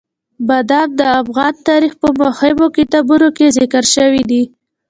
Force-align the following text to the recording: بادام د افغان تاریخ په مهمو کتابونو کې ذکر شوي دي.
بادام 0.47 0.89
د 0.99 1.01
افغان 1.21 1.53
تاریخ 1.67 1.93
په 2.01 2.09
مهمو 2.21 2.67
کتابونو 2.77 3.27
کې 3.37 3.53
ذکر 3.57 3.83
شوي 3.95 4.23
دي. 4.31 4.43